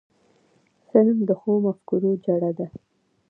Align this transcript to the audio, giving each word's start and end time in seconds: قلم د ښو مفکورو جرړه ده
قلم 0.89 1.19
د 1.27 1.31
ښو 1.39 1.51
مفکورو 1.65 2.11
جرړه 2.25 2.51
ده 2.57 2.67